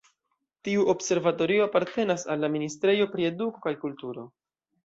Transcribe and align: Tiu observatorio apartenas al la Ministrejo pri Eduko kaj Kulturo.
Tiu 0.67 0.85
observatorio 0.93 1.67
apartenas 1.69 2.25
al 2.35 2.43
la 2.45 2.51
Ministrejo 2.57 3.09
pri 3.15 3.31
Eduko 3.33 3.63
kaj 3.67 3.79
Kulturo. 3.85 4.27